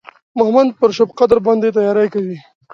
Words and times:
مهمند 0.39 0.69
پر 0.79 0.89
شبقدر 0.97 1.37
باندې 1.45 1.67
تیاری 1.77 2.07
کوي. 2.13 2.37